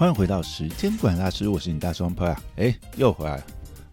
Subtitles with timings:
[0.00, 3.44] 欢迎回到时间管大师，我是你大双胞啊，哎，又回来了。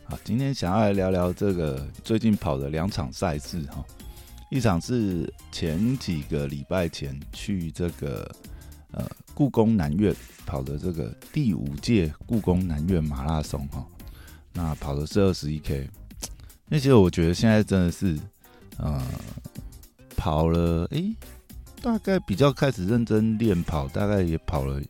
[0.06, 3.84] 好，今天想要来聊聊这个最近跑的两场赛事哈，
[4.50, 8.26] 一场是前几个礼拜前去这个
[8.94, 13.86] 呃故宫南苑跑的这个第五届故宫南苑马拉松哈，
[14.54, 15.90] 那跑的是二十一 K，
[16.70, 18.18] 那其实我觉得现在真的是
[18.78, 19.06] 呃
[20.16, 21.04] 跑了哎，
[21.82, 24.82] 大概比较开始认真练跑，大概也跑了。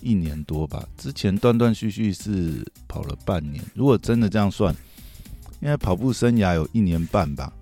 [0.00, 3.62] 一年多吧，之前断断续续是跑了半年。
[3.74, 4.74] 如果真的这样算，
[5.60, 7.52] 应该跑步生涯有一年半吧。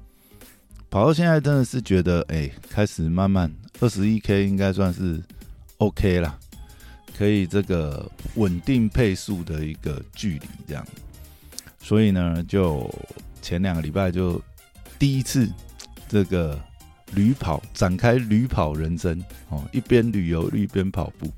[0.91, 5.20] 跑到现在真的是觉得，哎，开始慢慢二十一 K 应该算是
[5.79, 6.38] OK 了，
[7.16, 10.87] 可以这个稳定配速的一个距离这样。
[11.80, 12.88] 所以呢，就
[13.43, 14.41] 前两个礼拜就
[14.98, 15.51] 第一次
[16.09, 16.59] 这个
[17.12, 21.29] 旅跑展开旅跑人生哦，一边旅游一边跑步。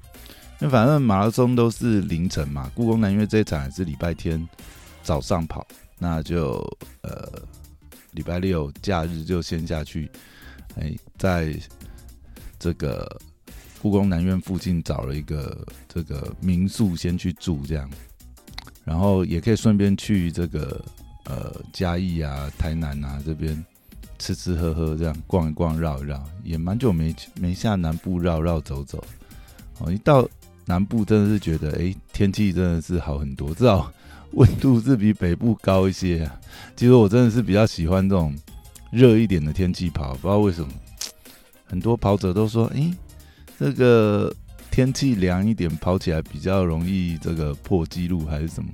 [0.58, 4.48] 那反正马拉松都是凌晨嘛，故宫南院这一场是礼拜天
[5.02, 5.66] 早上跑，
[5.98, 6.54] 那就
[7.02, 7.30] 呃
[8.12, 10.10] 礼拜六假日就先下去，
[10.76, 11.54] 哎，在
[12.58, 13.06] 这个
[13.82, 17.91] 故宫南院附近找了一个这个民宿先去住，这样，
[18.82, 20.82] 然后也可以顺便去这个
[21.24, 23.62] 呃嘉义啊、台南啊这边
[24.18, 29.04] 吃吃喝喝，这样逛一逛、绕一绕，也蛮久没没下南部绕绕走走，
[29.80, 30.26] 哦，一到。
[30.67, 33.91] 南部真的是觉得，哎，天气真的是好很多，至少
[34.33, 36.31] 温度是比北部高一些。
[36.75, 38.36] 其实我真的是比较喜欢这种
[38.91, 40.69] 热一点的天气跑，不知道为什么，
[41.67, 42.92] 很多跑者都说，哎，
[43.59, 44.34] 这个
[44.70, 48.69] 天气凉一点跑起来比较容易这个破纪录还是什么？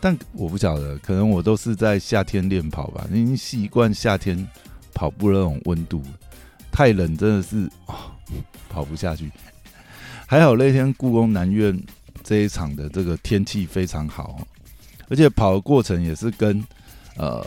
[0.00, 4.46] 但我不晓得，可能我都是在夏天练跑吧，已经习惯夏天
[4.94, 6.00] 跑步那种温度，
[6.70, 8.16] 太冷真的是啊，
[8.70, 9.30] 跑不下去。
[10.30, 11.82] 还好那天故宫南院
[12.22, 14.46] 这一场的这个天气非常好，
[15.08, 16.62] 而且跑的过程也是跟
[17.16, 17.42] 呃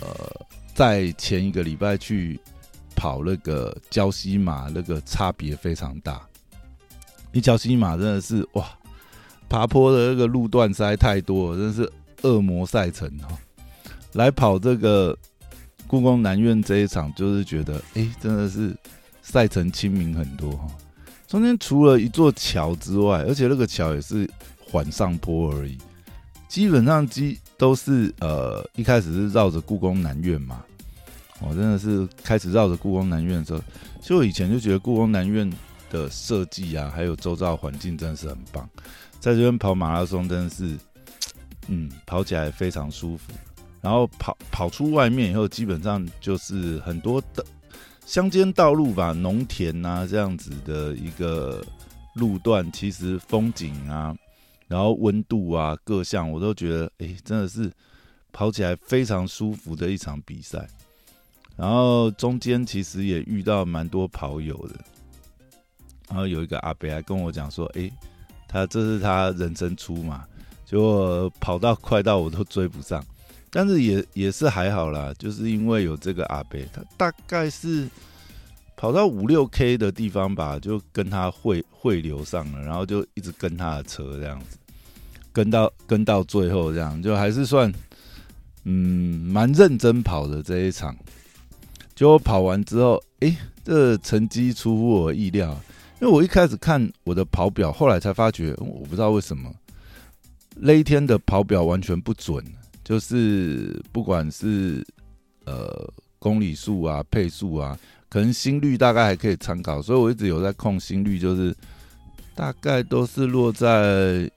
[0.74, 2.40] 在前一个礼拜去
[2.96, 6.20] 跑那个礁溪马那个差别非常大。
[7.32, 8.68] 你礁溪马真的是哇，
[9.48, 11.88] 爬坡的那个路段实在太多，真是
[12.24, 13.28] 恶魔赛程哈。
[14.14, 15.16] 来跑这个
[15.86, 18.76] 故宫南院这一场，就是觉得哎，真的是
[19.22, 20.68] 赛程亲民很多哈。
[21.32, 25.78] 中间除了一座桥之外，而且那个桥也是缓上坡而已，
[26.50, 30.62] 基本上基都是呃一开始是绕着故宫南院嘛，
[31.40, 33.62] 我真的是开始绕着故宫南院的时候，
[34.02, 35.50] 其实我以前就觉得故宫南院
[35.90, 38.70] 的设计啊，还有周遭环境真的是很棒，
[39.22, 40.78] 在这边跑马拉松真的是，
[41.70, 43.32] 嗯，跑起来非常舒服，
[43.80, 47.46] 然后跑跑出外面以后，基本上就是很多的。
[48.12, 51.66] 乡间道路吧，农田啊，这样子的一个
[52.16, 54.14] 路段，其实风景啊，
[54.68, 57.72] 然后温度啊，各项我都觉得，哎，真的是
[58.34, 60.68] 跑起来非常舒服的一场比赛。
[61.56, 64.76] 然后中间其实也遇到蛮多跑友的，
[66.10, 67.90] 然后有一个阿伯还跟我讲说，哎，
[68.46, 70.28] 他这是他人生初嘛，
[70.66, 73.02] 结果跑到快到我都追不上。
[73.54, 77.86] 但是也也是还好啦，就是因为有这个阿贝，他大概是
[78.78, 84.58] 跑到五六 K 的地方吧，就跟他汇汇流上了，然后就一直跟他的车这样子，
[85.34, 87.72] 跟到跟到最后这样，就还是算
[88.64, 90.96] 嗯蛮认真跑的这一场。
[91.94, 93.36] 结果跑完之后，哎，
[93.66, 95.52] 这成绩出乎我意料，
[96.02, 99.54] 因为我一开始看我的跑表，后来才发觉，我不知道为什么
[100.56, 102.44] 那一天的跑表完全不准。
[102.84, 104.86] 就是不管是
[105.46, 107.78] 呃公里数啊、配速啊，
[108.10, 111.56] 可能心率大概还可以参考，所以我一直有在控心率，就是
[112.36, 114.30] 大概都是落在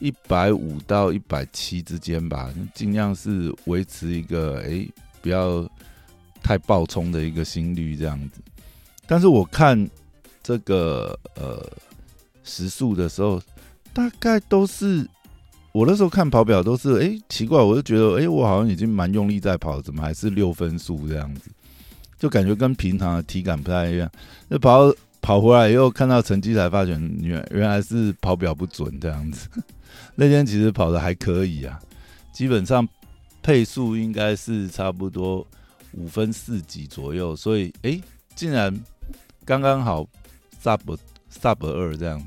[0.00, 4.86] 一百五到一百七之间吧，尽量是维持一个哎
[5.22, 5.68] 不要
[6.42, 8.40] 太暴冲的一个心率这样子。
[9.06, 9.88] 但是我看
[10.42, 11.64] 这个呃
[12.42, 13.40] 时速的时候，
[13.92, 15.08] 大概都是。
[15.74, 21.50] 我那时候看跑表都是，哎，奇怪，我就觉得，哎，我好像已经蛮用力在跑，怎么还是六分速这样子？
[22.16, 24.08] 就感觉跟平常的体感不太一样。
[24.46, 29.48] 那跑跑回来以后，看到成绩才发觉，原原来是跑表不准这样子。
[30.14, 31.76] 那天其实跑的还可以啊，
[32.32, 32.88] 基本上
[33.42, 35.44] 配速应该是差不多
[35.90, 38.00] 五分四几左右，所以，哎，
[38.36, 38.72] 竟然
[39.44, 40.06] 刚刚好
[40.62, 40.96] sub
[41.32, 42.26] sub 二这样子，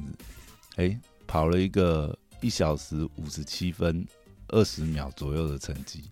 [0.76, 2.14] 哎，跑了一个。
[2.42, 4.06] 一小时五十七分
[4.50, 6.04] 二十秒左右的成绩，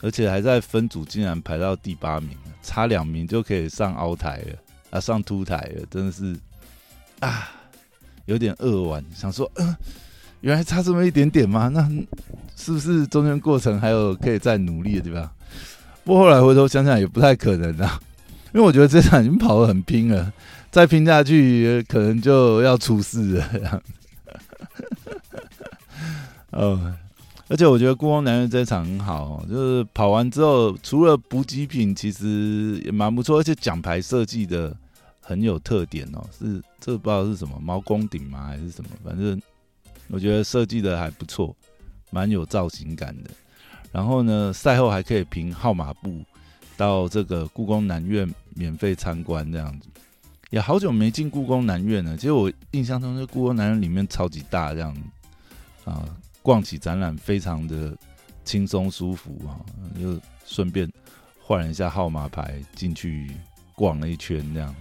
[0.00, 4.58] 而且还在分组竟然排到第八名，差两名就可以上凹台了
[4.90, 6.36] 啊，上凸台了，真的是
[7.20, 7.50] 啊，
[8.26, 9.50] 有点扼腕，想说，
[10.40, 11.68] 原来差这么一点点吗？
[11.68, 11.88] 那
[12.56, 15.30] 是不是中间过程还有可以再努力的地方？
[16.04, 18.00] 不过后来回头想想也不太可能啊，
[18.52, 20.32] 因为我觉得这场已经跑得很拼了，
[20.70, 23.82] 再拼下去可能就要出事了。
[26.56, 26.96] 呃，
[27.48, 34.74] 而且我觉得故宫南院这场很好，就是跑完之后，除了补给品，其实也蛮不错，而且奖牌设计的
[35.20, 36.26] 很有特点哦。
[36.36, 38.88] 是这不知道是什么毛公鼎吗，还是什么？
[39.04, 39.38] 反正
[40.08, 41.54] 我觉得设计的还不错，
[42.10, 43.30] 蛮有造型感的。
[43.92, 46.22] 然后呢，赛后还可以凭号码布
[46.74, 49.88] 到这个故宫南院免费参观，这样子。
[50.48, 54.96] 也好久没进故宫南院了，其实我印象中，这故宫南院里面超级大，这样
[55.84, 56.02] 啊。
[56.46, 57.92] 逛起展览非常的
[58.44, 59.58] 轻松舒服啊，
[60.00, 60.88] 就顺便
[61.42, 63.32] 换了一下号码牌进去
[63.74, 64.72] 逛了一圈，这样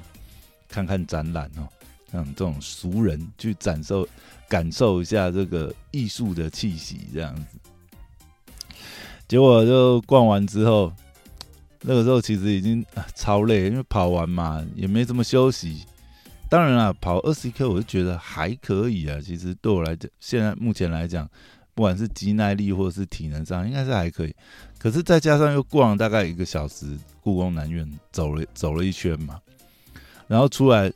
[0.70, 1.68] 看看展览哦，
[2.12, 4.08] 像这种俗人去感受
[4.48, 7.44] 感受一下这个艺术的气息，这样子。
[9.28, 10.94] 结果就逛完之后，
[11.82, 12.86] 那个时候其实已经
[13.16, 15.84] 超累，因为跑完嘛也没怎么休息。
[16.48, 19.20] 当然了，跑二十一 K 我就觉得还可以啊。
[19.20, 21.28] 其实对我来讲，现在目前来讲。
[21.76, 24.34] 不管是肌耐力或者是体能上，应该是还可以。
[24.80, 29.40] 可是再加上又逛了大概一个小时，故宫南院走了走了一圈嘛，
[30.26, 30.92] 然后出来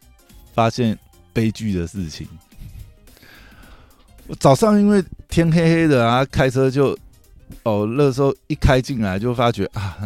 [0.53, 0.97] 发现
[1.33, 2.25] 悲剧的事情。
[4.39, 6.97] 早上因为天黑黑的啊，开车就
[7.63, 9.97] 哦那时候一开进来就发觉啊，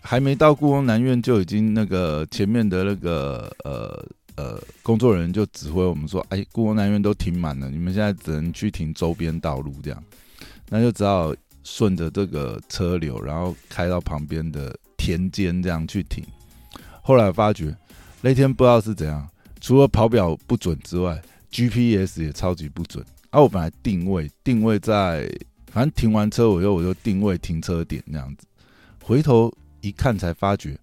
[0.00, 4.06] 还没到故宫南院就已经那个前面的那个呃。
[4.36, 10.04] 呃，工作人员就指挥我们说：“哎，故宫南院都停满了，你们现在只能去停周边道路，这样，
[10.68, 11.34] 那就只好
[11.64, 16.22] 顺着这个车流，然后开到旁边的田间这样去停。
[17.00, 17.74] 后来发觉
[18.20, 19.26] 那天不知道是怎样，
[19.58, 23.02] 除了跑表不准之外，GPS 也超级不准。
[23.30, 25.26] 啊，我本来定位定位在，
[25.72, 28.46] 反正停完车我就我就定位停车点这样子，
[29.02, 29.50] 回头
[29.80, 30.78] 一看才发觉，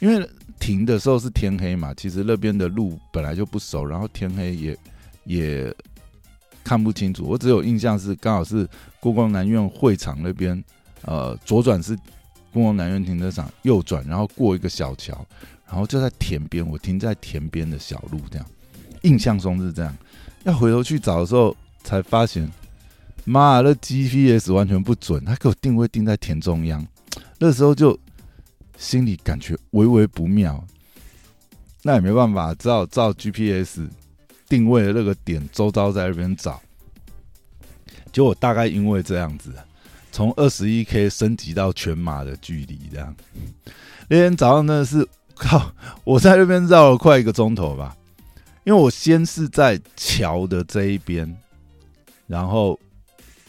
[0.00, 0.28] 因为。”
[0.58, 4.76] 停的时候是天黑嘛，其实那边的路本来就不熟，然后天黑也
[5.24, 5.74] 也
[6.64, 7.24] 看不清楚。
[7.24, 8.68] 我只有印象是刚好是
[9.00, 10.62] 故宫南院会场那边，
[11.02, 11.96] 呃，左转是
[12.52, 15.26] 故宫南院停车场，右转然后过一个小桥，
[15.66, 18.46] 然后就在田边，我停在田边的小路这样。
[19.02, 19.96] 印象中是这样，
[20.44, 22.50] 要回头去找的时候才发现，
[23.24, 26.86] 妈，那 GPS 完全不准，他给我定位定在田中央，
[27.38, 27.98] 那时候就。
[28.78, 30.64] 心里感觉微微不妙，
[31.82, 33.80] 那也没办法，只好照 GPS
[34.48, 36.62] 定位的那个点，周遭在那边找。
[38.12, 39.52] 就我大概因为这样子，
[40.10, 43.14] 从二十一 K 升级到全马的距离，这样。
[44.08, 45.70] 那天早上真的是靠，
[46.04, 47.94] 我在那边绕了快一个钟头吧，
[48.64, 51.36] 因为我先是在桥的这一边，
[52.26, 52.78] 然后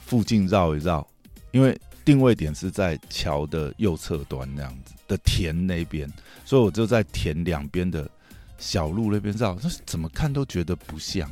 [0.06, 1.08] 附近绕一绕，
[1.52, 4.94] 因为定位点是在桥的右侧端那样子。
[5.10, 6.10] 的田那边，
[6.46, 8.10] 所以我就在田两边的
[8.58, 11.30] 小路那边绕，那怎么看都觉得不像，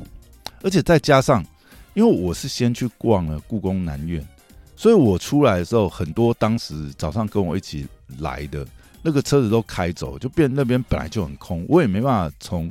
[0.62, 1.42] 而且再加上，
[1.94, 4.22] 因为我是先去逛了故宫南院，
[4.76, 7.86] 所以我出来的时候，很多当时早上跟我一起
[8.18, 8.66] 来的
[9.02, 12.70] 那个车子都开走，就变那边本来就很空，我也没办法从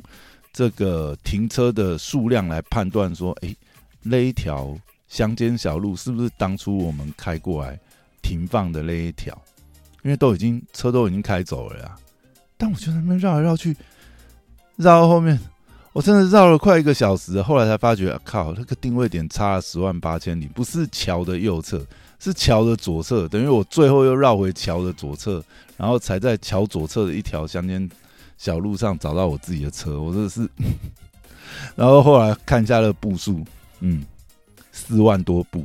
[0.52, 3.56] 这个停车的数量来判断说，哎，
[4.02, 4.76] 那一条
[5.08, 7.78] 乡间小路是不是当初我们开过来
[8.22, 9.40] 停放的那一条？
[10.02, 11.96] 因为都已经车都已经开走了呀，
[12.56, 13.76] 但我就在那边绕来绕去，
[14.76, 15.38] 绕到后面，
[15.92, 17.42] 我真的绕了快一个小时。
[17.42, 21.84] 后来才发觉，靠，那个定位点差了十万八千里，不是桥的右侧，
[22.18, 23.28] 是桥的左侧。
[23.28, 25.42] 等于我最后又绕回桥的左侧，
[25.76, 27.88] 然后才在桥左侧的一条乡间
[28.36, 30.00] 小路上找到我自己的车。
[30.00, 30.48] 我真的是，
[31.74, 33.44] 然后后来看一下那步数，
[33.80, 34.04] 嗯，
[34.70, 35.64] 四万多步。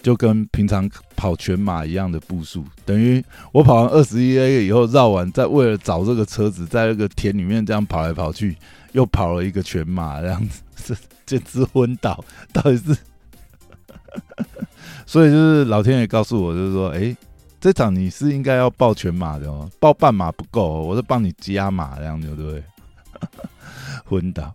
[0.00, 8.56] 就跟平常跑全马一样的步数，等于我跑完二十一 A 以后绕完，再为了找这个车子，在那个田里面这样跑来跑去，
[8.92, 12.24] 又跑了一个全马，这样子是简直昏倒。
[12.52, 12.96] 到底是，
[15.04, 17.16] 所以就是老天爷告诉我，就是说，哎，
[17.60, 22.62] 这场你是应该要报全马的哦，报半马不够，我是帮你加码这样子，对不对？
[24.04, 24.54] 昏倒。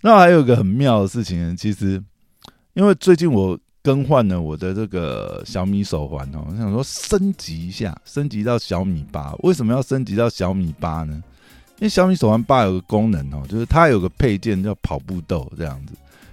[0.00, 2.00] 那还有一个很妙的事情，其实
[2.74, 3.58] 因为最近我。
[3.84, 9.34] 更换了我的这个小米手环哦，我想说升级一下，升级到小米八。
[9.40, 11.22] 为什么要升级到小米八呢？
[11.80, 15.92] 因为小米手环八有个功能哦，就是它有个配件叫跑步豆，这样子，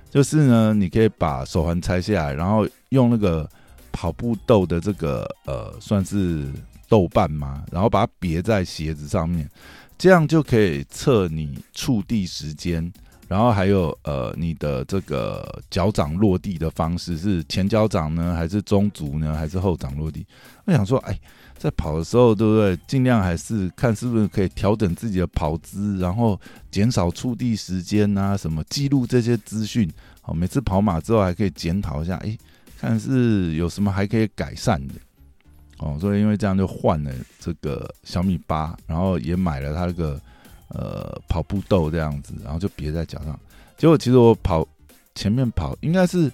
[0.10, 3.50] 就是呢，你可以把手环拆下来，然后用那个
[3.91, 6.48] 跑步豆的这个呃，算是
[6.88, 9.50] 豆瓣嘛，然后把它别在鞋子上面，
[9.98, 12.89] 这样就可以测你触地时间。
[13.31, 20.27] 然后还有呃你的这个脚掌落地的方式是前脚掌呢，还是中足呢，还是后掌落地？
[20.65, 21.17] 我想说，哎，
[21.57, 22.77] 在跑的时候，对不对？
[22.88, 26.38] 尽量还是看是不是可以调整自己的跑姿，然后
[26.69, 29.89] 减少触地时间啊，什么记录这些资讯。
[30.21, 32.38] 好，每次跑马之后还可以检讨一下，哎，
[32.77, 34.95] 看是有什么还可以改善的。
[35.77, 37.09] 哦，所以因为这样就换了
[37.39, 40.19] 这个小米八，然后也买了它那个。
[40.74, 43.40] 呃，跑步豆这样子，然后就别在脚上。
[43.78, 44.66] 结果其实我跑
[45.16, 46.30] 前面跑，应该是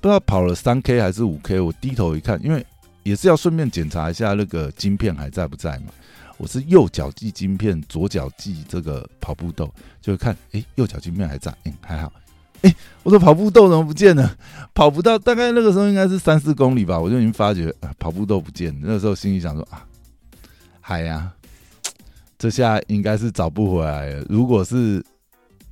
[0.00, 1.60] 不知道跑了三 K 还是五 K。
[1.60, 2.64] 我低头一看，因为
[3.02, 5.86] 也是要顺便检查一下那个晶片还在不在嘛。
[6.38, 12.12] 我是右脚系晶片，左脚系这个跑步豆，就看，哎，右脚晶片还在，嗯，还好。
[12.62, 14.36] 哎，我的跑步豆怎么不见了？
[14.74, 18.80] 跑不到，大概那个时候应该是三四公里吧，我就已经发觉跑步豆不见了。
[18.82, 19.84] 那时候心里想说啊，
[20.80, 21.30] 嗨呀。
[22.42, 24.26] 这下应该是找不回来了。
[24.28, 25.00] 如果是，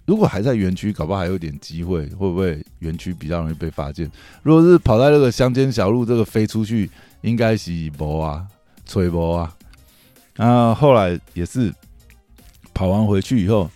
[0.07, 2.07] 如果还在园区，搞不好还有点机会。
[2.11, 4.09] 会不会园区比较容易被发现？
[4.45, 6.89] 如果是跑在那个乡间小路，这个飞出去，
[7.23, 8.47] 应该是波啊，
[8.87, 9.53] 吹波啊。
[10.37, 11.75] 然后后来也是
[12.73, 13.69] 跑完回去以后，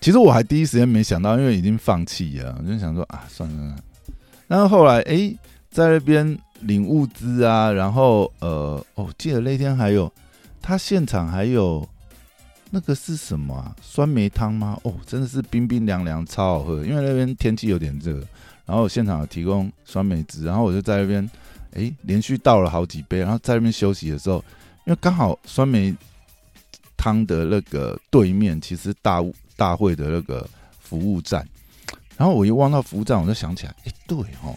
[0.00, 3.76] 其实我还第一时间没想到，因为已经放弃了，我就想说啊，算了。
[4.46, 5.34] 然后后来哎，
[5.68, 10.08] 在那边领物资啊，然后呃，哦，记得那天还有。
[10.60, 11.88] 他现场还有
[12.70, 13.74] 那个是什么啊？
[13.80, 14.78] 酸梅汤吗？
[14.84, 16.84] 哦，真的是冰冰凉凉，超好喝。
[16.84, 18.12] 因为那边天气有点热，
[18.66, 21.30] 然后现场有提供酸梅汁，然后我就在那边，
[21.72, 23.20] 哎，连续倒了好几杯。
[23.20, 24.44] 然后在那边休息的时候，
[24.84, 25.94] 因为刚好酸梅
[26.96, 29.24] 汤的那个对面其实大
[29.56, 30.46] 大会的那个
[30.78, 31.48] 服务站，
[32.18, 34.54] 然后我一望到服务站，我就想起来，哎，对哦，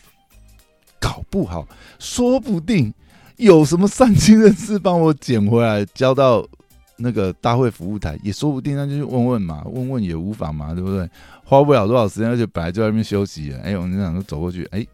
[0.99, 1.65] 搞不好，
[1.97, 2.93] 说不定。
[3.41, 6.47] 有什么善心人士帮我捡回来交到
[6.95, 11.09] 那个大会服务台，也说不定，那就去问问嘛，问问也无妨嘛，对不对？
[11.43, 13.51] 花不了多少时间，而且本来就在那边休息。
[13.63, 14.85] 哎，我就想说走过去，哎，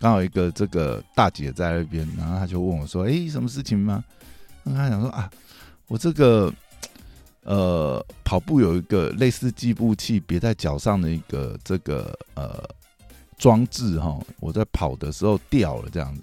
[0.00, 4.02] 刚好一个这个大姐在那边，然后他就问我说：“哎，什么事情吗？”
[4.66, 5.30] 他想说啊，
[5.86, 6.52] 我这个
[7.44, 12.68] 呃跑步有一个类似计步器别在脚上的一个这个呃
[13.38, 16.22] 装置哈，我在跑的时候掉了这样子。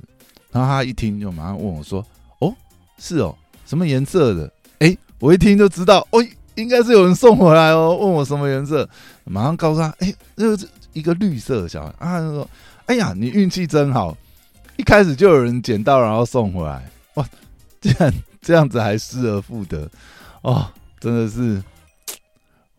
[0.54, 2.06] 然后他一听就马上问我说
[2.38, 2.56] ：“哦，
[3.00, 7.98] 是哦，什么颜色的？”哎，我一听就知道，哦，应该是有人送回来哦。
[8.00, 8.88] 问我什么颜色，
[9.24, 12.48] 马上告诉他：“哎，那是一个绿色的小孩。”啊，他说
[12.86, 14.16] ：“哎呀，你运气真好，
[14.78, 16.88] 一开始就有人捡到，然后送回来。
[17.16, 17.28] 哇，
[17.82, 19.90] 竟然这样子还失而复得
[20.44, 21.60] 哦，真的是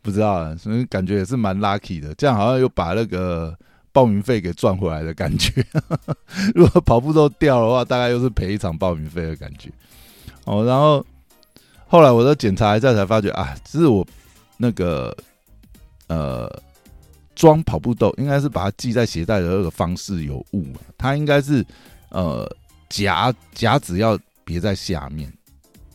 [0.01, 2.15] 不知道，所以感觉也是蛮 lucky 的。
[2.15, 3.53] 这样好像又把那个。”
[3.95, 5.65] 报名费给赚回来的感觉，
[6.53, 9.71] 如果跑步都掉的话，大概又是赔一场报名费的感觉。
[10.45, 11.07] 哦，然后
[11.87, 14.05] 后来我在检查一下，才发觉啊，这是我
[14.57, 15.17] 那个
[16.09, 16.51] 呃
[17.37, 20.67] 装跑步豆，应该是把它系在鞋带的那个方式有误，
[20.99, 21.65] 它应该是
[22.09, 22.51] 呃
[22.89, 25.33] 夹夹子要别在下面。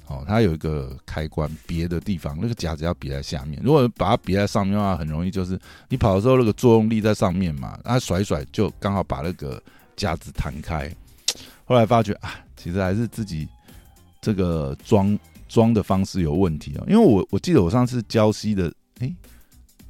[0.09, 3.61] 哦，它有一个开关，别的地方那个夹子要别在下面。
[3.63, 9.61] 如果把它别在上面的话，很容易就是你跑的时候那个作用力在上面嘛，它甩甩就刚好把那个
[9.95, 10.91] 夹子弹开。
[11.65, 13.47] 后来发觉啊，其实还是自己
[14.19, 16.83] 这个装装的方式有问题哦。
[16.87, 19.15] 因为我我记得我上次胶西的，哎，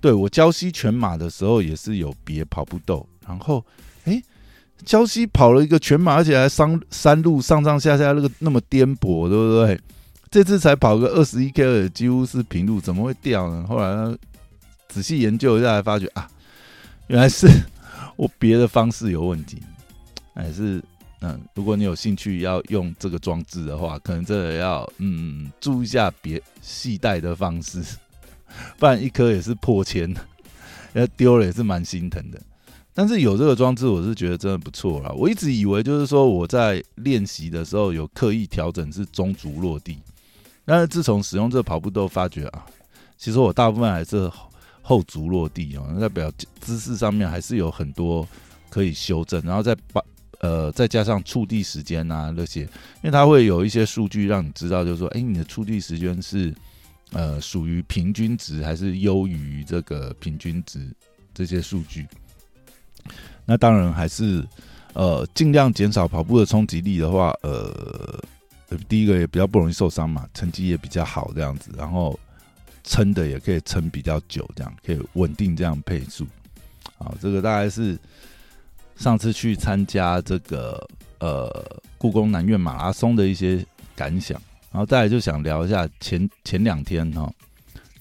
[0.01, 3.65] 对我胶西全马的时候也是有别跑步豆，然后
[4.03, 4.21] 哎，
[4.83, 9.79] 胶西跑了一个全马，而且还上山路上上下下那个那么颠簸，对不对？
[10.31, 13.65] 这次才跑个二十一 K，二几乎是平路，怎么会掉呢？
[13.67, 14.17] 后来
[14.88, 16.29] 仔细研究一下，才发觉啊，
[17.07, 17.48] 原来是
[18.15, 19.57] 我别的方式有问题。
[20.36, 20.81] 还是
[21.21, 27.83] 嗯，如果你有兴趣要用这个装置的话，可能真的要嗯注意一下别系带的方式，
[28.77, 30.13] 不然一颗也是破千，
[30.93, 32.39] 要丢了也是蛮心疼的。
[32.93, 35.12] 但是有这个装置，我是觉得真的不错啦。
[35.12, 39.98] 我一直以为就是说我在练习的时候有刻意调整是中足落地。
[40.69, 42.63] 但是自从使用这个跑步豆，发觉啊，
[43.17, 44.31] 其实我大部分还是
[44.83, 48.27] 后足落地哦，代表姿势上面还是有很多
[48.69, 49.99] 可以修正，然后再把
[50.41, 52.69] 呃再加上触地时间啊那些，因
[53.05, 56.53] 为它会有一些数据让你知道，就是说，哎，你的触地时间是
[57.13, 60.88] 呃属于平均值还是优于这个平均值
[61.33, 62.07] 这些数据。
[63.43, 64.47] 那当然还是
[64.93, 68.23] 呃尽量减少跑步的冲击力的话，呃。
[68.88, 72.19] 第一个也比较不容易受伤嘛，成绩也比较好这样子，然后
[72.83, 76.25] 撑的也可以撑比较久，这样可以稳定这样配速。
[76.97, 77.97] 好，这个大概是
[78.95, 80.88] 上次去参加这个
[81.19, 87.31] 呃故宫南苑马拉松的一些感想，然后再来就想聊一下前前两天哈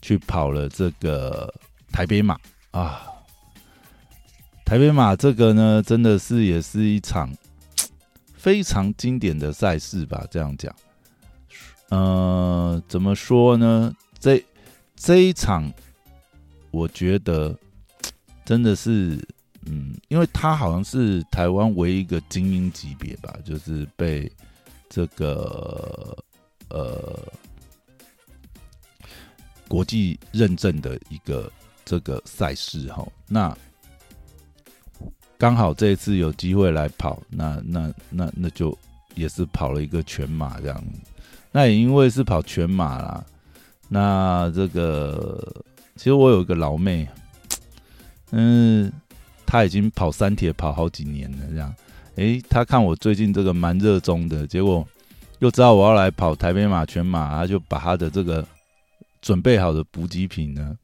[0.02, 1.52] 去跑了这个
[1.92, 2.36] 台北马，
[2.72, 3.02] 啊，
[4.64, 7.32] 台北马这个呢，真的是也是一场
[8.38, 10.24] 非常经典的赛事吧？
[10.30, 10.74] 这样讲，
[11.90, 13.92] 呃，怎么说呢？
[14.20, 14.42] 这
[14.94, 15.70] 这一场，
[16.70, 17.54] 我觉得
[18.44, 19.18] 真的是，
[19.66, 24.30] 嗯，因为他好像是台湾唯一一个精英级别吧，就是被
[24.88, 26.16] 这个
[26.70, 27.20] 呃
[29.66, 31.50] 国际认证的一个
[31.84, 33.06] 这个赛事哈。
[33.26, 33.56] 那
[35.38, 38.76] 刚好这一次有机会来跑，那那那那就
[39.14, 40.84] 也是跑了一个全马这样。
[41.52, 43.24] 那也因为是跑全马啦。
[43.88, 45.64] 那这个
[45.94, 47.08] 其实我有一个老妹，
[48.32, 48.92] 嗯，
[49.46, 51.74] 她已经跑三铁跑好几年了，这样，
[52.16, 54.86] 诶，她看我最近这个蛮热衷的，结果
[55.38, 58.44] 又知道我要来跑台北马全马，她就把她的这个
[59.22, 60.76] 准备好的补给品呢，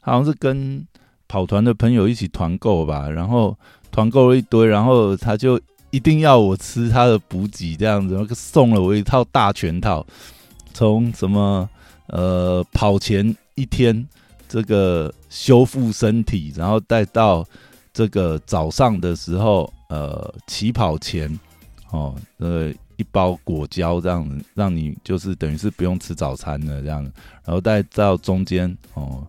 [0.00, 0.84] 好像是跟
[1.28, 3.56] 跑团的朋友一起团购吧，然后
[3.90, 10.06] 团购了一堆，然后他就一定要我吃他的补给，这样子，然后送了我一套大全套，
[10.72, 11.68] 从什么。
[12.12, 14.04] 呃，跑前一天
[14.48, 17.46] 这个修复身体，然后带到
[17.92, 21.38] 这个早上的时候，呃，起跑前
[21.92, 27.00] 哦，呃，一包果胶这样子，让你就是等于是不用吃早餐的这样，
[27.44, 29.24] 然后再到中间哦，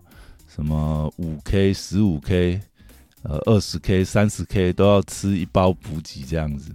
[0.52, 2.60] 什么五 K、十五 K、
[3.22, 6.70] 呃二十 K、三十 K 都要吃一包补给这样子。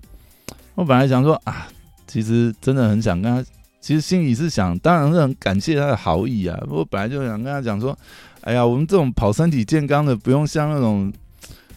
[0.75, 1.67] 我本来想说啊，
[2.05, 3.49] 其实真的很想跟他。
[3.79, 6.61] 其实心里是想，当然是很感谢他的好意啊。
[6.67, 7.97] 我本来就想跟他讲说，
[8.41, 11.13] 哎呀，我们这种跑身体健康的，不用像那种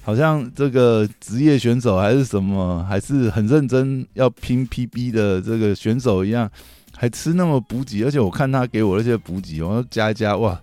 [0.03, 6.51] 好像这个职业选手还是什么，还是很认真要拼 PB 的这个选手一样，
[6.97, 8.03] 还吃那么补给。
[8.03, 10.61] 而且我看他给我那些补给，我要加一加，哇，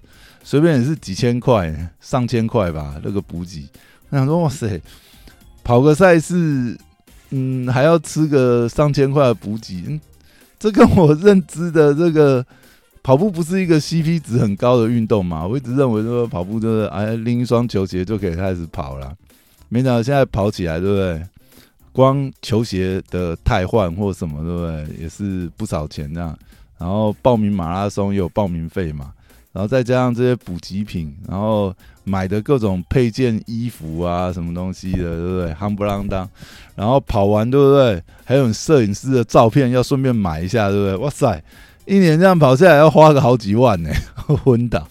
[0.48, 2.96] 随便也是几千块、上千块吧。
[3.04, 3.68] 那个补给，
[4.10, 4.82] 我想说，哇塞，
[5.62, 6.78] 跑个赛事，
[7.32, 10.00] 嗯，还要吃个上千块的补给。
[10.58, 12.46] 这跟我认知的这个
[13.04, 15.46] 跑步不是一个 CP 值很高的运动嘛？
[15.46, 19.14] 我一直认为说跑步就是哎拎一双球鞋就可以开始跑了，
[19.68, 21.22] 没想到现在跑起来，对不对？
[21.92, 25.04] 光球鞋的汰换或什么，对不对？
[25.04, 26.40] 也是不少钱这样。
[26.78, 29.12] 然后报名马拉松也有报名费嘛，
[29.58, 31.74] 然后再加上这些补给品，然后。
[32.10, 35.54] 买的各种配件、衣服啊，什么东西的，对不对？
[35.54, 36.26] 夯不啷当，
[36.74, 38.02] 然后跑完，对不对？
[38.24, 40.96] 还有摄影师的照片要顺便买一下，对不对？
[40.96, 41.44] 哇塞，
[41.86, 43.92] 一年这样跑下来要花个好几万呢，
[44.42, 44.88] 昏倒。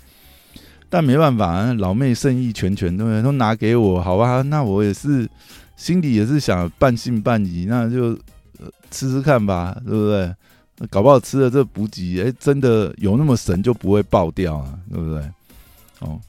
[0.91, 3.23] 但没办法，老妹盛意全全，对不对？
[3.23, 4.43] 都拿给我，好吧？
[4.43, 5.27] 那我也是
[5.75, 8.13] 心里也是想半信半疑，那就
[8.91, 10.35] 吃吃看吧，对不对？
[10.91, 15.31] 搞不好吃了这补给，哎，真的有那么神就不会爆掉啊，对不对？
[16.01, 16.21] 哦。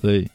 [0.00, 0.28] 所以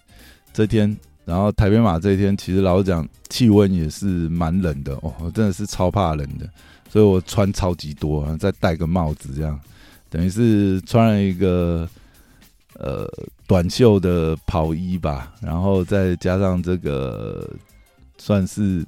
[0.52, 6.50] 这天，然后台北马这一天，其实老实讲，气温也是蛮冷的哦，真的是超怕冷的，
[6.90, 9.58] 所以我穿超级多，再戴个帽子，这样
[10.10, 11.88] 等于是穿了一个
[12.74, 13.10] 呃
[13.48, 17.50] 短袖的跑衣吧，然后再加上这个
[18.18, 18.86] 算是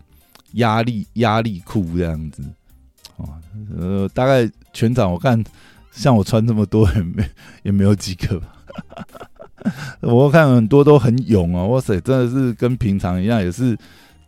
[0.56, 2.44] 压力压力裤这样子
[3.18, 3.30] 哦，
[3.78, 5.42] 呃，大概全场我看
[5.92, 7.30] 像我穿这么多也没
[7.64, 8.48] 也没有几个吧。
[10.02, 13.76] 我看很多都很勇啊，哇塞，真的是跟平常一样，也是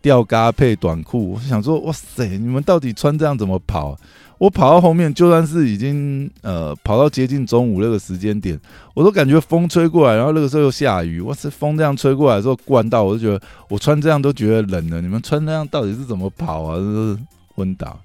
[0.01, 1.33] 吊嘎配短裤。
[1.33, 3.95] 我想说，哇塞，你们到底穿这样怎么跑？
[4.39, 8.59] 我跑到后面，就算是已经呃跑到接近中午那个时间点，
[8.93, 15.01] 我都感觉风吹过来，然后那个时候又下雨，哇塞，风这样吹过来的时候灌到，我就觉得我穿这样都觉得冷了。
[15.01, 16.77] 你们穿那样到底是怎么跑啊？
[16.77, 17.17] 是
[17.55, 17.99] 昏倒。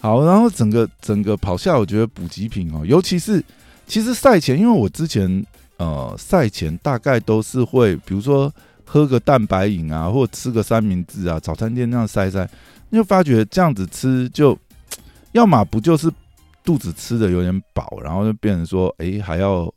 [0.00, 3.44] 好，然后整个整个跑下，我觉得补给品哦，尤其是
[3.86, 5.44] 其实赛前，因为我之前。
[5.80, 8.52] 呃，赛前大概都是会，比如说
[8.84, 12.46] 喝个蛋白饮啊，或吃个三明治啊，早餐店那样塞塞，
[12.92, 14.54] 就发觉这样子吃就，
[15.32, 16.12] 要么不就是
[16.62, 19.72] 肚子吃的有点饱，然后就变成说，哎，还要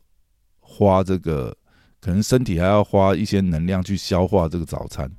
[0.60, 1.56] 花这个，
[2.02, 5.10] 可能身体还要花一些能量去消化这个早餐，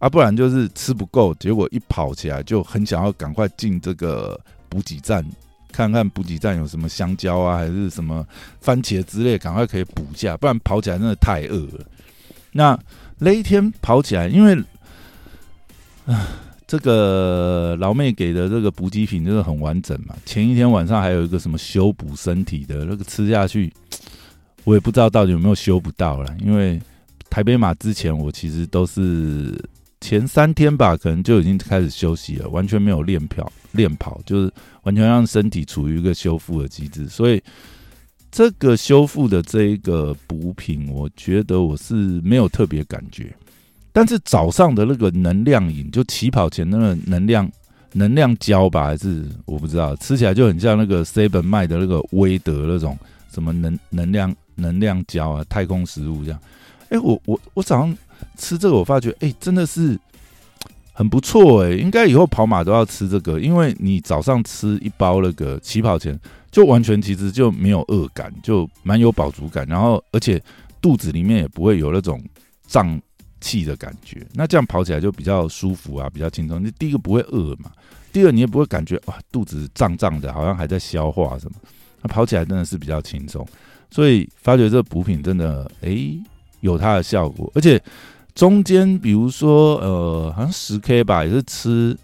[0.00, 5.24] 啊，不然就是吃不够，结果一跑起来就很想要赶快进这个补给站。
[5.72, 8.26] 看看补给站有什么香蕉啊，还是什么
[8.60, 11.86] 番茄之类，赶快可以补下，不然跑起来真的太饿了。
[12.50, 12.76] 那
[13.18, 14.56] 那一天跑起来，因为
[16.06, 16.26] 啊，
[16.66, 20.16] 这个老妹给的这个补给品真的很完整嘛。
[20.26, 23.72] 前一天晚上还有一个什么修补身体的那个吃下去，
[24.64, 26.36] 我也不知道到底有没有修补到了。
[26.40, 26.82] 因为
[27.30, 29.56] 台北马之前我其实都是
[30.00, 34.52] 前三天吧，可能就已经开始休息了，完全没有练跑练跑，就是。
[34.84, 37.42] 完全让身体处于一个修复的机制，所以
[38.30, 43.30] 这个修复的这一个补品，我觉得我是没有特别感觉。
[43.92, 47.52] 但是早上的那个能量饮，就起跑前那个能量
[47.92, 52.98] 能量胶吧，还是我不知道，吃起来就很像那个 seven 卖的那个威德那种
[53.30, 56.40] 什么能能量能量胶啊，太空食物这样。
[56.88, 57.94] 哎，我我我早上
[58.36, 59.98] 吃这个，我发觉哎，真的是
[60.92, 66.18] 很不错哎，应该以后跑马都要吃这个，因为你早上吃一包那个起跑前，
[66.50, 70.42] 就完全其实就没有饿感，就蛮有饱足感，然后而且
[70.80, 72.22] 肚子里面也不会有那种
[72.66, 73.00] 胀。
[73.42, 76.62] 气的感觉，那这样跑起来就比较舒服啊，比较轻松。
[76.62, 77.72] 你第一个不会饿嘛，
[78.12, 81.56] 第二你也不会感觉哇肚子胀胀的，好像还在消化什么。
[82.02, 83.48] 那跑起来真的是比较轻松，
[83.90, 86.22] 所以发觉这个补品真的诶
[86.60, 87.82] 有它的效果，而且
[88.34, 91.96] 中间比如说呃好像十 K 吧，也是吃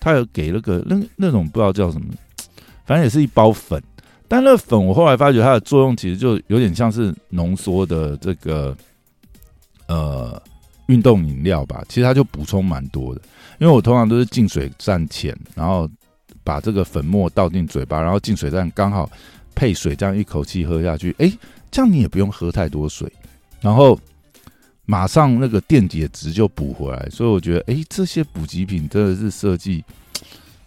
[0.00, 2.06] 它有给那个那那种不知道叫什么，
[2.86, 3.82] 反正也是一包粉，
[4.26, 8.76] 但那粉我后来发觉它的作用其实就有点像是浓缩的这个
[9.86, 10.42] 呃。
[10.88, 13.20] 运动饮料吧，其实它就补充蛮多的，
[13.58, 15.88] 因为我通常都是进水站前，然后
[16.42, 19.10] 把这个粉末倒进嘴巴，然后进水站刚好
[19.54, 21.32] 配水，这样一口气喝下去，哎，
[21.70, 23.10] 这样你也不用喝太多水，
[23.64, 23.98] 然后
[24.84, 29.82] 马上那个电解质就补回来，所以我觉得，哎，这些补给品真的是设计，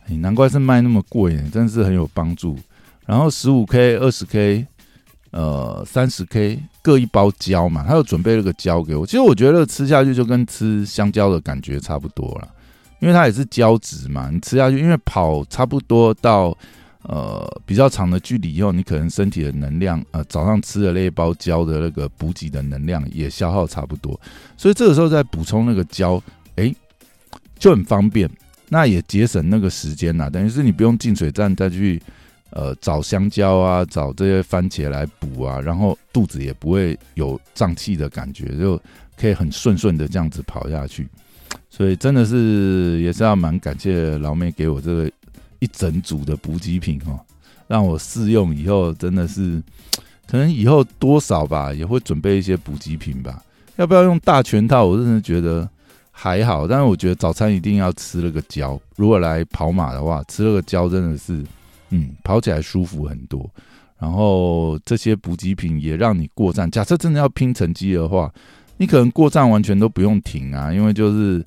[0.07, 2.57] 难怪是卖那么贵，真的是很有帮助。
[3.05, 4.67] 然后十五 K、二十 K。
[5.31, 9.05] 呃，三十 K 各一包胶嘛，他又准备了个胶给我。
[9.05, 12.47] 其实我觉得吃下去就跟吃香蕉的感觉差不多了，
[13.01, 14.29] 因为它也是胶质嘛。
[14.31, 16.57] 你吃下去，因为跑差不多到
[17.07, 24.19] 呃比较长的距离以后，你可能身体的能量，呃早上吃的那一包胶的那个补给的能量也消耗差不多，
[24.55, 26.21] 所以这个时候再补充那个胶，
[26.55, 26.73] 哎
[27.57, 28.29] 就很方便，
[28.69, 32.01] 那也节省那个时间呐，等于是你不用进水站再去。
[32.51, 38.81] 呃，找香蕉啊，找这些番茄来补啊，然后肚子也不会有胀气的感觉，就
[39.17, 41.05] 可以很顺顺的这样子跑下去。
[41.69, 45.11] 所以真的是也是要蛮感谢老妹给我这个
[45.59, 47.19] 一整组的补给品哦，
[47.67, 49.61] 让我试用以后真的是，
[50.27, 53.41] 可能以后多少吧也会准备一些补给品吧。
[53.75, 54.85] 要不要用大全套？
[54.85, 55.69] 我真的觉得
[56.11, 58.79] 还好，但是我觉得早餐一定要吃了个胶。
[58.95, 61.43] 如果来跑马的话，吃了个胶真的是。
[61.89, 63.49] 嗯，跑起来舒服很多，
[63.97, 66.69] 然后这些补给品也让你过站。
[66.69, 68.29] 假设真的要拼成绩的话，
[68.75, 71.41] 你可能过站完全都不用停啊，因为就是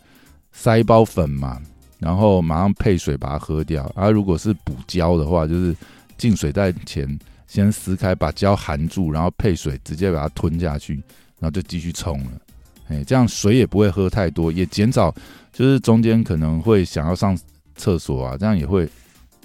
[0.50, 1.60] 塞包粉嘛，
[2.00, 3.88] 然后马上配水把它喝掉。
[3.94, 5.76] 而如果是补胶的话，就是
[6.18, 10.94] 进水袋前先撕开，把胶含住，然后配水直接把它吞下去，
[11.38, 12.30] 然后就继续冲了。
[12.88, 15.14] 哎，这样水也不会喝太多，也减少
[15.52, 17.38] 就是中间可能会想要上
[17.76, 18.88] 厕所啊，这样也会。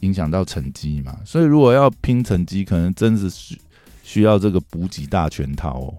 [0.02, 3.60] 影响到成绩嘛，所以如果要拼成绩，可能真是需
[4.04, 5.96] 需要这个补给大全套哦。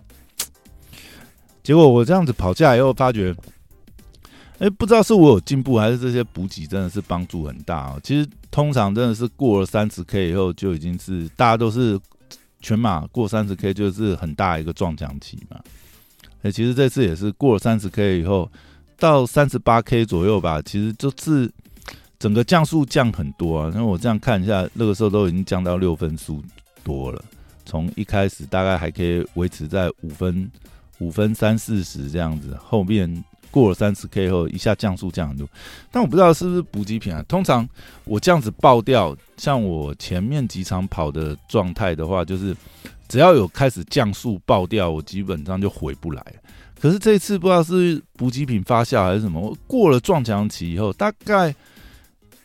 [1.62, 3.34] 结果我这样子跑下来以后，发觉，
[4.58, 8.00] 哎，不知道是我有进步，还是这些补给真的是帮助很大哦。
[8.02, 11.98] 其实通常真的是过了三十 K 以后，就已经是大家都是
[12.60, 15.60] 全马过三十 K 就是很大一个撞墙期嘛。
[16.42, 18.50] 哎，其实这次也是过了三十 K 以后，
[18.98, 21.50] 到三十八 K 左右吧，其实就是。
[22.18, 26.42] 整个降速降很多啊，因为我这样看一下，那个时候都已经降到六分速
[26.82, 27.22] 多了。
[27.66, 30.50] 从一开始大概还可以维持在五分、
[30.98, 33.22] 五分三四十这样子，后面
[33.56, 35.48] 过了三十 K 后，一下降速降很多。
[35.90, 37.24] 但我不知道是不是补给品啊。
[37.26, 37.66] 通常
[38.04, 42.54] 我这样子爆掉，像我前面几场跑的状态的话，就是
[43.08, 46.22] 只要有开始降速爆掉，我基本上就回不来。
[46.78, 51.54] 可是这次不知道是补给品发酵还是什么，我过了撞墙期以后，大概。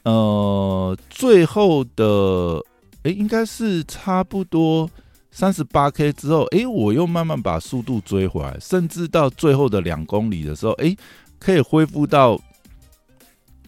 [0.04, 2.60] 呃，最后的
[3.04, 4.90] 哎，应该是差不多
[5.32, 10.96] 三十八 K 之后，哎，我又慢慢把速度追回来，甚至到最后的两公里的时候，哎，
[11.40, 12.40] 可以恢复到，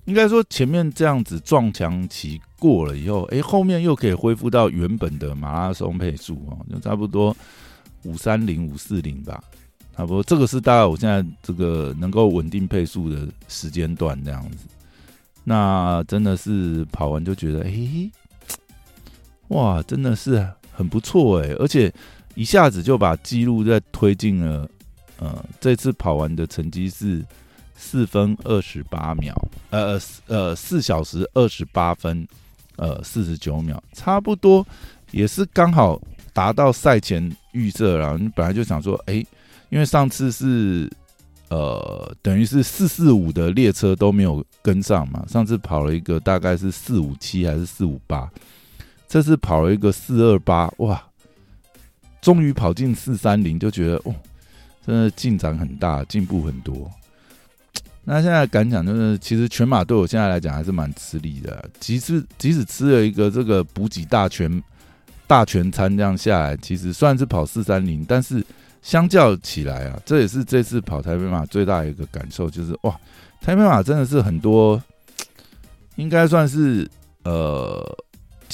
[0.06, 7.36] 应该说前面这样子撞墙期过了以后，哎，后面又可以恢复到原本的马拉松配速哦，就差不多
[8.04, 9.42] 五三零五四零吧，
[9.96, 14.68] 差不多这个是大概我现在这个能够稳定配速的时间段这样子。
[15.46, 18.12] 那真的是跑完就觉得，哎，
[19.48, 21.94] 哇，真的是很不错哎，而且
[22.36, 24.68] 一下子就把记录在推进了。
[25.20, 27.24] 呃，这次跑完的成绩是
[27.76, 29.34] 四分二十八秒，
[29.70, 32.28] 呃呃，四小时二十八分，
[32.76, 34.66] 呃，四十九秒，差不多
[35.12, 36.02] 也是刚好
[36.34, 38.18] 达到赛前预测了。
[38.18, 39.26] 你本来就想说，哎，
[39.70, 40.90] 因为上次是。
[41.50, 45.24] 呃，等于是四四五的列车都没有跟上嘛。
[45.28, 48.28] 上次跑了一个大概是四五七还是四五八，
[49.14, 51.00] 这次跑了一个四二八，哇，
[52.20, 54.16] 终于跑进四三零，就觉得哦，
[54.84, 56.90] 真的进展很大，进步很多。
[58.04, 61.64] 那现在感想就是，其实全马对我现在来讲还是蛮吃力的。
[61.80, 64.64] 即使即使吃了一个这个补给大全
[65.28, 68.44] 大全餐这样下来，其实算是跑四三零，但是
[68.82, 73.00] 相较起来啊，这也是这次跑台北马最大的一个感受，就是哇，
[73.40, 74.82] 台北马真的是很多，
[75.98, 76.90] 应该算是
[77.26, 77.80] 呃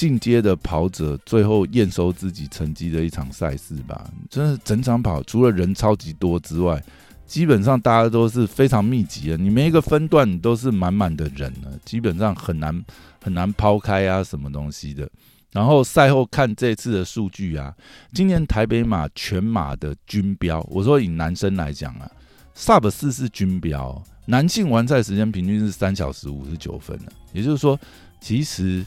[0.00, 4.10] 进阶的跑者最后验收自己成绩的一场赛事吧。
[4.30, 6.82] 真的整场跑，除了人超级多之外。
[7.26, 12.84] 基本上大家都是非常密集的，你每一个分段都是满满的人呢，基本上很难
[13.22, 15.06] 很难抛开啊什么东西的。
[15.52, 17.72] 然后赛后看这次的数据啊，
[18.14, 22.10] 今年台北马全马的均标，我说以男生来讲啊
[22.56, 27.78] ，Sub 四是均标，男性完赛时间平均是三小时五十九分的，也就是说，
[28.20, 28.84] 其实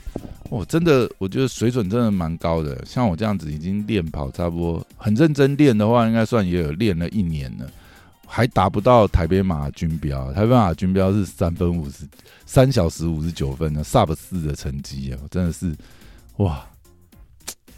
[0.49, 2.85] 我真的我觉得水准真的蛮高的。
[2.85, 7.69] 像我这样子已经练跑差不多很认真练的话，应该算也有练了一年了。
[8.25, 12.07] 还达不到台北马军标，台北马军标是三分五十
[12.47, 15.75] 三小时五十九分的 Sub 四的成绩啊，真的是
[16.37, 16.65] 哇，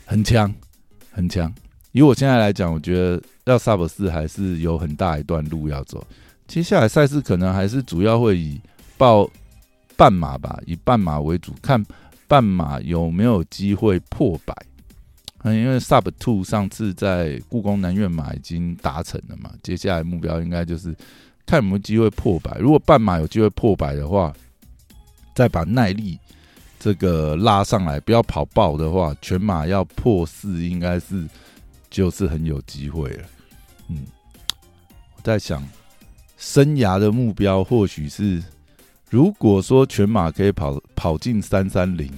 [0.05, 0.53] 很强
[1.11, 1.53] 很强。
[1.91, 6.05] 以我现在来讲，我觉得要 Sub 四还是有很大一段路要走。
[6.47, 8.61] 接下来赛事可能还是主要会以
[8.97, 9.29] 报
[9.97, 11.83] 半马吧，以半马为主，看
[12.27, 14.55] 半马有没有机会破百。
[15.43, 20.95] 嗯，因为 Sub Two 上次在故宫南苑马已经达成了嘛，接下来目标应该就是
[21.45, 22.57] 看有没有机会破百。
[22.57, 24.33] 如果半马有机会破百的话，
[25.35, 26.17] 再把耐力
[26.79, 31.27] 这个拉上来，不要跑爆的话，全马要破四，应该是
[31.91, 33.23] 就是很有机会了。
[33.89, 34.03] 嗯，
[35.15, 35.63] 我在想，
[36.37, 38.43] 生涯的目标或许是，
[39.15, 42.11] 如果说全马可以跑跑进三三零，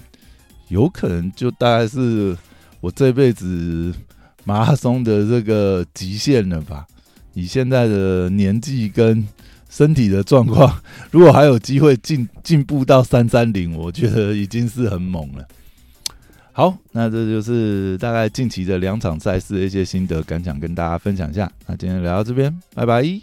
[0.69, 2.36] 有可能就大概是。
[2.79, 3.93] 我这辈子
[4.43, 6.88] 马拉松的这个极限了吧？
[7.33, 9.27] 以现在的年纪跟
[9.69, 10.79] 身体的状况，
[11.12, 15.45] 如果还有机会进进步到三三零，我觉得已经是很猛了。
[16.51, 21.51] 好，那这就是大概近期的两场赛事的一些心得感想，跟大家分享一下。
[21.65, 23.21] 那今天聊到这边，拜拜。